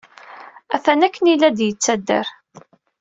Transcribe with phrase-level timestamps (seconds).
[0.75, 2.27] Atan akken ay la d-yettader.